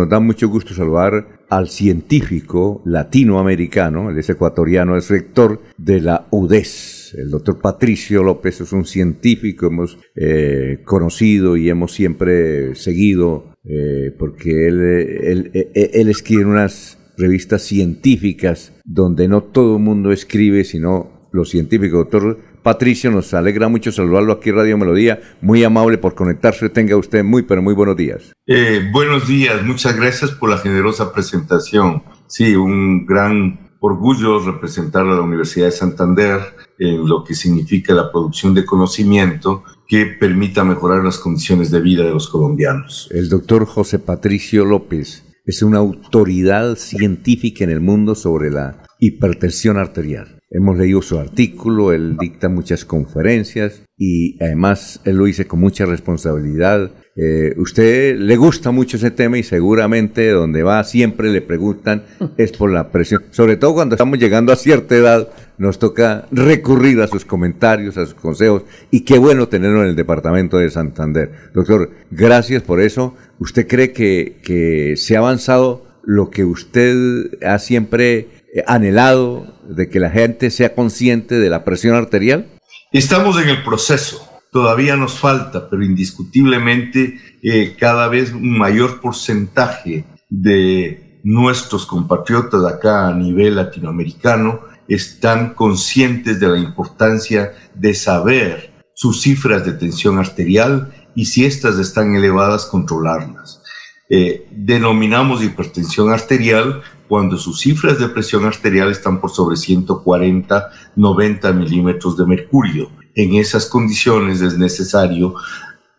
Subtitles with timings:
[0.00, 6.26] nos da mucho gusto saludar al científico latinoamericano, él es ecuatoriano, es rector de la
[6.30, 7.16] UDES.
[7.18, 14.14] El doctor Patricio López es un científico, hemos eh, conocido y hemos siempre seguido, eh,
[14.18, 21.28] porque él, él, él escribe unas revistas científicas donde no todo el mundo escribe, sino
[21.30, 22.08] los científicos.
[22.10, 25.20] Doctor Patricio, nos alegra mucho saludarlo aquí en Radio Melodía.
[25.40, 26.68] Muy amable por conectarse.
[26.68, 28.32] Tenga usted muy, pero muy buenos días.
[28.46, 29.62] Eh, buenos días.
[29.64, 32.02] Muchas gracias por la generosa presentación.
[32.26, 36.40] Sí, un gran orgullo representar a la Universidad de Santander
[36.78, 42.04] en lo que significa la producción de conocimiento que permita mejorar las condiciones de vida
[42.04, 43.08] de los colombianos.
[43.10, 49.78] El doctor José Patricio López es una autoridad científica en el mundo sobre la hipertensión
[49.78, 50.39] arterial.
[50.52, 55.86] Hemos leído su artículo, él dicta muchas conferencias y además él lo dice con mucha
[55.86, 56.90] responsabilidad.
[57.14, 62.02] Eh, usted le gusta mucho ese tema y seguramente donde va siempre le preguntan
[62.36, 63.22] es por la presión.
[63.30, 68.06] Sobre todo cuando estamos llegando a cierta edad nos toca recurrir a sus comentarios, a
[68.06, 71.30] sus consejos y qué bueno tenerlo en el departamento de Santander.
[71.54, 73.14] Doctor, gracias por eso.
[73.38, 78.28] ¿Usted cree que, se ha avanzado lo que usted ha siempre
[78.66, 82.46] anhelado de que la gente sea consciente de la presión arterial?
[82.92, 84.26] Estamos en el proceso.
[84.50, 93.08] Todavía nos falta, pero indiscutiblemente eh, cada vez un mayor porcentaje de nuestros compatriotas acá
[93.08, 100.92] a nivel latinoamericano están conscientes de la importancia de saber sus cifras de tensión arterial
[101.14, 103.62] y si éstas están elevadas, controlarlas.
[104.08, 111.52] Eh, denominamos hipertensión arterial cuando sus cifras de presión arterial están por sobre 140, 90
[111.54, 112.88] milímetros de mercurio.
[113.16, 115.34] En esas condiciones es necesario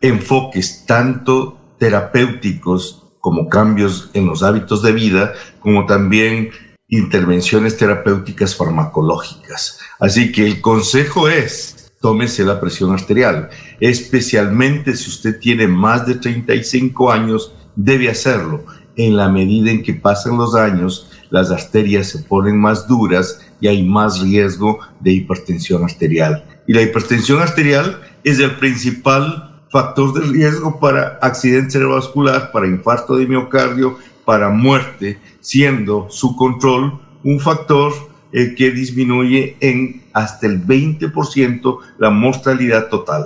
[0.00, 6.48] enfoques tanto terapéuticos como cambios en los hábitos de vida, como también
[6.88, 9.80] intervenciones terapéuticas farmacológicas.
[10.00, 13.50] Así que el consejo es, tómese la presión arterial,
[13.80, 18.64] especialmente si usted tiene más de 35 años, debe hacerlo
[18.96, 23.66] en la medida en que pasan los años, las arterias se ponen más duras y
[23.66, 26.44] hay más riesgo de hipertensión arterial.
[26.66, 33.16] Y la hipertensión arterial es el principal factor de riesgo para accidente cerebrovascular, para infarto
[33.16, 37.92] de miocardio, para muerte, siendo su control un factor
[38.32, 43.24] eh, que disminuye en hasta el 20% la mortalidad total.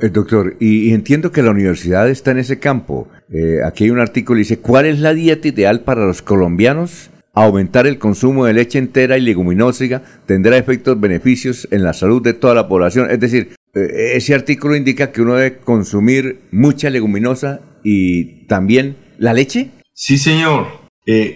[0.00, 3.08] Eh, doctor, y, entiendo que la universidad está en ese campo.
[3.28, 7.10] Eh, aquí hay un artículo que dice, ¿cuál es la dieta ideal para los colombianos?
[7.34, 12.32] Aumentar el consumo de leche entera y leguminosa tendrá efectos beneficios en la salud de
[12.32, 13.10] toda la población.
[13.10, 19.32] Es decir, eh, ese artículo indica que uno debe consumir mucha leguminosa y también la
[19.32, 19.70] leche.
[19.92, 20.84] Sí, señor.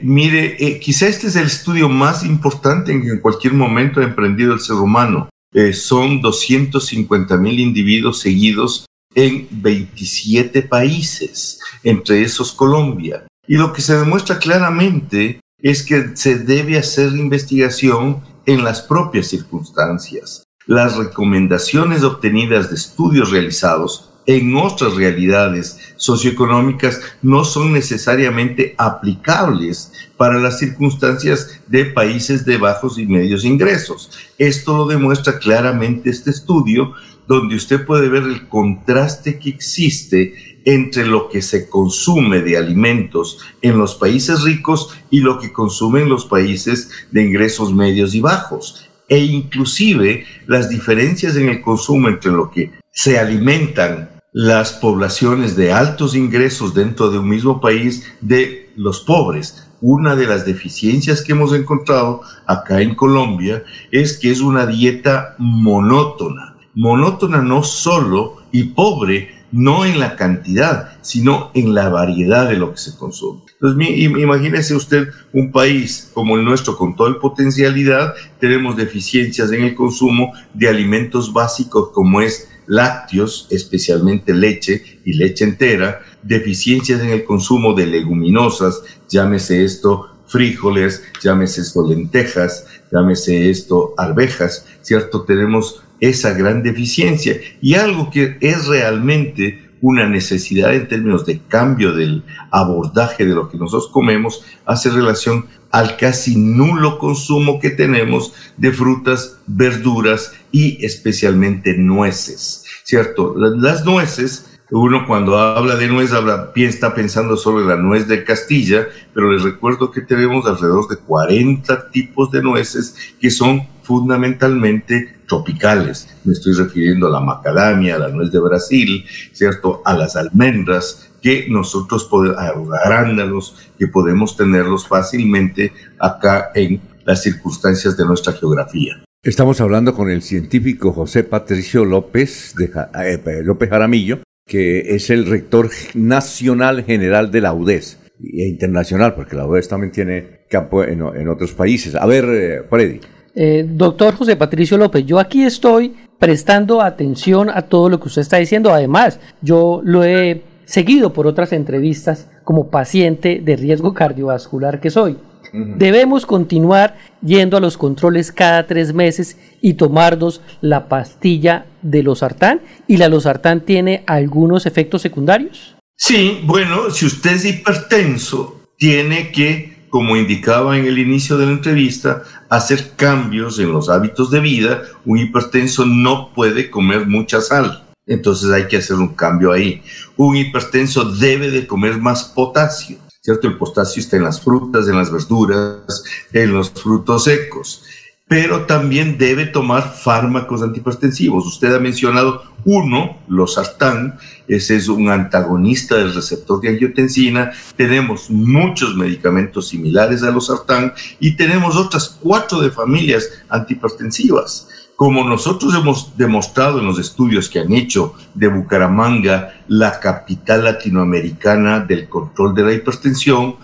[0.02, 4.54] mire, quizá este es el estudio más importante en que en cualquier momento ha emprendido
[4.54, 5.28] el ser humano.
[5.52, 13.26] Eh, son 250 mil individuos seguidos en 27 países, entre esos Colombia.
[13.46, 19.26] Y lo que se demuestra claramente es que se debe hacer investigación en las propias
[19.26, 20.44] circunstancias.
[20.66, 30.38] Las recomendaciones obtenidas de estudios realizados en otras realidades socioeconómicas no son necesariamente aplicables para
[30.38, 34.10] las circunstancias de países de bajos y medios ingresos.
[34.36, 36.92] Esto lo demuestra claramente este estudio,
[37.26, 43.38] donde usted puede ver el contraste que existe entre lo que se consume de alimentos
[43.62, 48.84] en los países ricos y lo que consumen los países de ingresos medios y bajos
[49.08, 55.72] e inclusive las diferencias en el consumo entre lo que se alimentan las poblaciones de
[55.72, 59.66] altos ingresos dentro de un mismo país de los pobres.
[59.80, 65.34] Una de las deficiencias que hemos encontrado acá en Colombia es que es una dieta
[65.38, 66.54] monótona.
[66.72, 72.70] Monótona no solo y pobre, no en la cantidad, sino en la variedad de lo
[72.70, 73.40] que se consume.
[73.60, 79.64] Entonces, imagínese usted un país como el nuestro con toda la potencialidad, tenemos deficiencias en
[79.64, 87.08] el consumo de alimentos básicos como es lácteos, especialmente leche y leche entera, deficiencias en
[87.08, 95.22] el consumo de leguminosas, llámese esto frijoles, llámese esto lentejas, llámese esto arvejas, ¿cierto?
[95.22, 101.92] Tenemos esa gran deficiencia y algo que es realmente una necesidad en términos de cambio
[101.92, 108.32] del abordaje de lo que nosotros comemos hace relación al casi nulo consumo que tenemos
[108.56, 113.34] de frutas, verduras y especialmente nueces, ¿cierto?
[113.36, 118.22] Las nueces Uno cuando habla de nuez habla, está pensando solo en la nuez de
[118.22, 125.14] Castilla, pero les recuerdo que tenemos alrededor de 40 tipos de nueces que son fundamentalmente
[125.26, 126.14] tropicales.
[126.24, 129.80] Me estoy refiriendo a la macadamia, a la nuez de Brasil, ¿cierto?
[129.82, 132.36] A las almendras, que nosotros podemos,
[132.84, 139.02] arándanos, que podemos tenerlos fácilmente acá en las circunstancias de nuestra geografía.
[139.22, 145.24] Estamos hablando con el científico José Patricio López, de, eh, López Jaramillo, que es el
[145.24, 151.28] rector nacional general de la UDES e internacional, porque la UDES también tiene campo en,
[151.28, 151.94] otros países.
[151.94, 153.00] A ver, eh, Freddy.
[153.40, 158.22] Eh, doctor José Patricio López, yo aquí estoy prestando atención a todo lo que usted
[158.22, 158.72] está diciendo.
[158.72, 165.18] Además, yo lo he seguido por otras entrevistas como paciente de riesgo cardiovascular que soy.
[165.52, 172.60] Debemos continuar yendo a los controles cada tres meses y tomarnos la pastilla de losartán.
[172.88, 175.76] ¿Y la losartán tiene algunos efectos secundarios?
[175.96, 181.52] Sí, bueno, si usted es hipertenso, tiene que, como indicaba en el inicio de la
[181.52, 184.82] entrevista, hacer cambios en los hábitos de vida.
[185.04, 187.84] Un hipertenso no puede comer mucha sal.
[188.06, 189.82] Entonces hay que hacer un cambio ahí.
[190.16, 192.98] Un hipertenso debe de comer más potasio
[193.28, 193.46] ¿cierto?
[193.46, 196.02] El potasio está en las frutas, en las verduras,
[196.32, 197.84] en los frutos secos,
[198.28, 201.46] pero también debe tomar fármacos antihipertensivos.
[201.46, 207.52] Usted ha mencionado uno, los sartán, ese es un antagonista del receptor de angiotensina.
[207.74, 214.68] Tenemos muchos medicamentos similares a los sartán y tenemos otras cuatro de familias antihipertensivas.
[214.94, 221.80] Como nosotros hemos demostrado en los estudios que han hecho de Bucaramanga, la capital latinoamericana
[221.80, 223.56] del control de la hipertensión,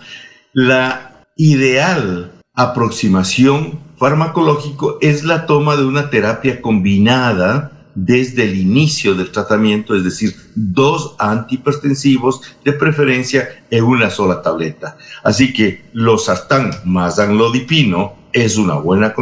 [0.53, 9.31] la ideal aproximación farmacológico es la toma de una terapia combinada desde el inicio del
[9.31, 14.97] tratamiento, es decir, dos antihipertensivos de preferencia en una sola tableta.
[15.23, 19.15] Así que los sartán más anlodipino es una buena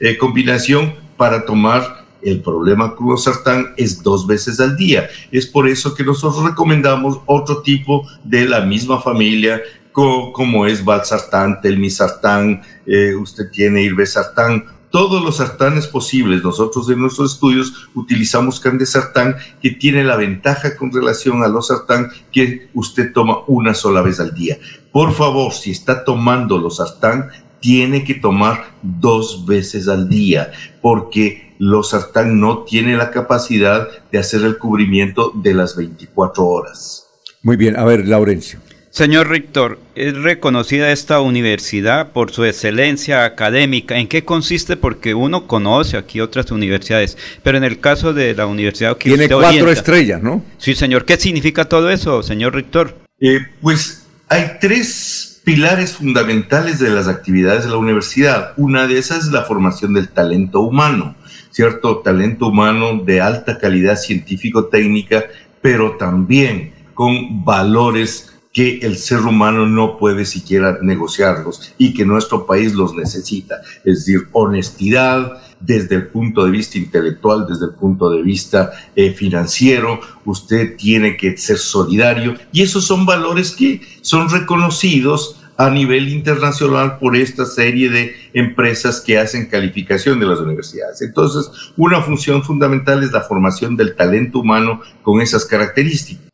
[0.00, 5.08] eh, combinación para tomar el problema con los sartán es dos veces al día.
[5.30, 9.60] Es por eso que nosotros recomendamos otro tipo de la misma familia,
[9.92, 16.44] como, es valsartán, telmisartán, eh, usted tiene irbesartán, todos los sartanes posibles.
[16.44, 22.10] Nosotros en nuestros estudios utilizamos candesartán, que tiene la ventaja con relación a los sartán
[22.30, 24.58] que usted toma una sola vez al día.
[24.92, 27.30] Por favor, si está tomando los sartán,
[27.60, 30.52] tiene que tomar dos veces al día,
[30.82, 37.06] porque los sartán no tiene la capacidad de hacer el cubrimiento de las 24 horas.
[37.42, 38.58] Muy bien, a ver, Laurencio.
[38.92, 43.96] Señor Rector, es reconocida esta universidad por su excelencia académica.
[43.96, 44.76] ¿En qué consiste?
[44.76, 49.30] Porque uno conoce aquí otras universidades, pero en el caso de la universidad que tiene
[49.30, 50.44] cuatro estrellas, ¿no?
[50.58, 51.06] Sí, señor.
[51.06, 52.94] ¿Qué significa todo eso, señor Rector?
[53.18, 58.52] Eh, pues hay tres pilares fundamentales de las actividades de la universidad.
[58.58, 61.16] Una de esas es la formación del talento humano,
[61.50, 62.00] ¿cierto?
[62.00, 65.24] Talento humano de alta calidad científico-técnica,
[65.62, 72.46] pero también con valores que el ser humano no puede siquiera negociarlos y que nuestro
[72.46, 73.62] país los necesita.
[73.84, 79.12] Es decir, honestidad, desde el punto de vista intelectual, desde el punto de vista eh,
[79.12, 86.08] financiero, usted tiene que ser solidario y esos son valores que son reconocidos a nivel
[86.08, 91.02] internacional por esta serie de empresas que hacen calificación de las universidades.
[91.02, 96.31] Entonces, una función fundamental es la formación del talento humano con esas características,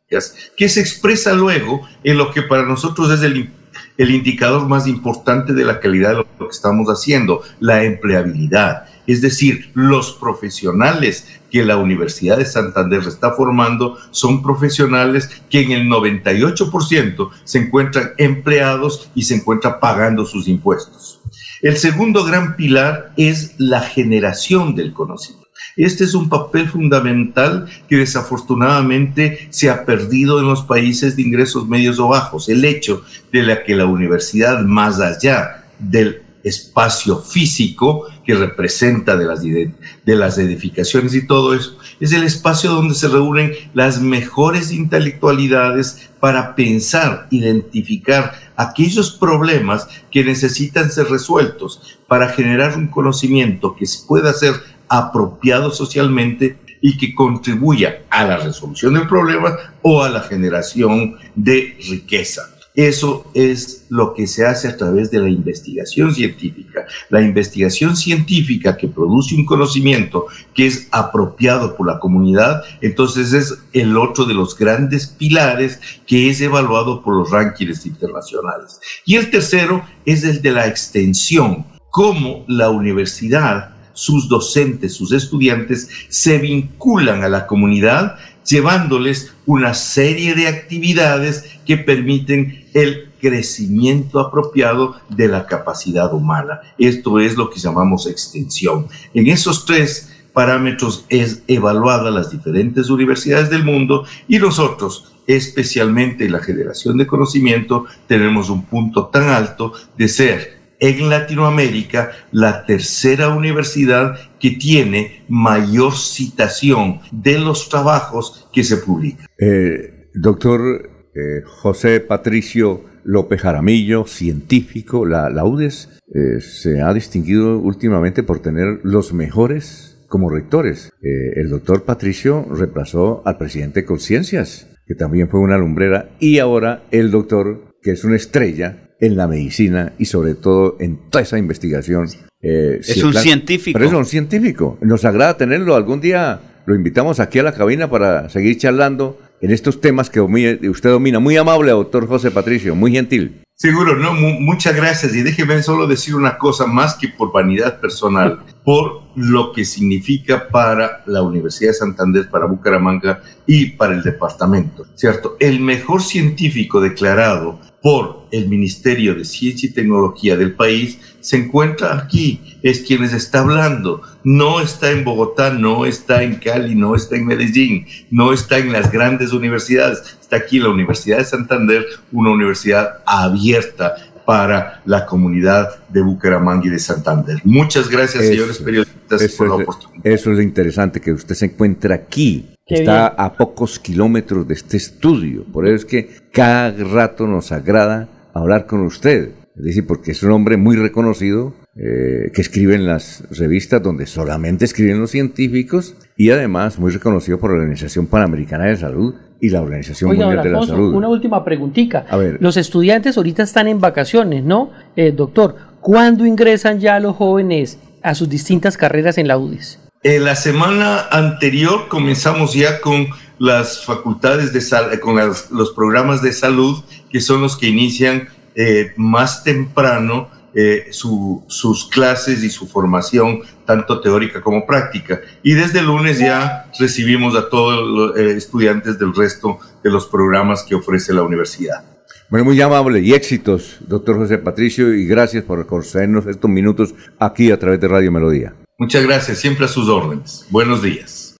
[0.57, 5.63] que se expresa luego en lo que para nosotros es el indicador más importante de
[5.63, 8.85] la calidad de lo que estamos haciendo, la empleabilidad.
[9.05, 15.71] Es decir, los profesionales que la Universidad de Santander está formando son profesionales que en
[15.71, 21.21] el 98% se encuentran empleados y se encuentran pagando sus impuestos.
[21.61, 25.48] El segundo gran pilar es la generación del conocimiento.
[25.79, 31.69] Este es un papel fundamental que desafortunadamente se ha perdido en los países de ingresos
[31.69, 32.49] medios o bajos.
[32.49, 39.41] El hecho de que la universidad, más allá del espacio físico que representa de las,
[39.41, 39.73] de
[40.05, 46.55] las edificaciones y todo eso, es el espacio donde se reúnen las mejores intelectualidades para
[46.55, 54.55] pensar, identificar aquellos problemas que necesitan ser resueltos para generar un conocimiento que pueda ser
[54.89, 61.77] apropiado socialmente y que contribuya a la resolución del problema o a la generación de
[61.89, 62.49] riqueza.
[62.75, 66.85] Eso es lo que se hace a través de la investigación científica.
[67.09, 73.57] La investigación científica que produce un conocimiento que es apropiado por la comunidad, entonces es
[73.73, 78.79] el otro de los grandes pilares que es evaluado por los rankings internacionales.
[79.03, 85.89] Y el tercero es el de la extensión, cómo la universidad sus docentes, sus estudiantes
[86.07, 88.15] se vinculan a la comunidad
[88.47, 96.61] llevándoles una serie de actividades que permiten el crecimiento apropiado de la capacidad humana.
[96.77, 98.87] Esto es lo que llamamos extensión.
[99.13, 106.31] En esos tres parámetros es evaluada las diferentes universidades del mundo y nosotros, especialmente en
[106.31, 113.29] la generación de conocimiento, tenemos un punto tan alto de ser en Latinoamérica la tercera
[113.29, 119.27] universidad que tiene mayor citación de los trabajos que se publican.
[119.37, 128.23] Eh, doctor eh, José Patricio López Jaramillo, científico, la, UDES eh, se ha distinguido últimamente
[128.23, 130.91] por tener los mejores como rectores.
[131.01, 137.11] el doctor Patricio reemplazó al presidente Conciencias, que también fue una lumbrera, y ahora el
[137.11, 142.07] doctor, que es una estrella, en la medicina y sobre todo en toda esa investigación.
[142.41, 143.77] Eh, es un científico.
[143.77, 144.77] Pero es un científico.
[144.81, 145.75] Nos agrada tenerlo.
[145.75, 150.21] Algún día lo invitamos aquí a la cabina para seguir charlando en estos temas que
[150.21, 151.19] usted domina.
[151.19, 153.41] Muy amable, doctor José Patricio, muy gentil.
[153.55, 155.13] Seguro, no, muchas gracias.
[155.15, 160.47] Y déjeme solo decir una cosa más que por vanidad personal, por lo que significa
[160.47, 165.35] para la Universidad de Santander, para Bucaramanga y para el departamento, ¿cierto?
[165.41, 171.97] El mejor científico declarado por el Ministerio de Ciencia y Tecnología del país se encuentra
[171.97, 174.01] aquí, es quien les está hablando.
[174.23, 178.71] No está en Bogotá, no está en Cali, no está en Medellín, no está en
[178.71, 183.95] las grandes universidades, está aquí la Universidad de Santander, una universidad abierta
[184.25, 187.41] para la comunidad de Bucaramanga y de Santander.
[187.43, 190.05] Muchas gracias, señores periodistas, por la oportunidad.
[190.05, 195.45] Eso es interesante, que usted se encuentre aquí, está a pocos kilómetros de este estudio.
[195.51, 199.31] Por eso es que cada rato nos agrada hablar con usted.
[199.55, 204.05] Es decir, porque es un hombre muy reconocido eh, que escribe en las revistas donde
[204.05, 209.49] solamente escriben los científicos y además muy reconocido por la Organización Panamericana de Salud y
[209.49, 210.93] la Organización Mundial de la Salud.
[210.93, 212.05] Una última preguntita.
[212.09, 212.37] A ver.
[212.41, 214.71] Los estudiantes ahorita están en vacaciones, ¿no?
[214.95, 219.79] Eh, doctor, ¿cuándo ingresan ya los jóvenes a sus distintas carreras en la UDIS?
[220.01, 226.31] En la semana anterior comenzamos ya con las facultades de salud, con los programas de
[226.31, 233.41] salud, que son los que inician eh, más temprano eh, sus clases y su formación,
[233.65, 235.19] tanto teórica como práctica.
[235.43, 240.07] Y desde el lunes ya recibimos a todos los eh, estudiantes del resto de los
[240.07, 241.83] programas que ofrece la universidad.
[242.29, 247.51] Bueno, muy amable y éxitos, doctor José Patricio, y gracias por concedernos estos minutos aquí
[247.51, 248.53] a través de Radio Melodía.
[248.79, 250.45] Muchas gracias, siempre a sus órdenes.
[250.49, 251.18] Buenos días.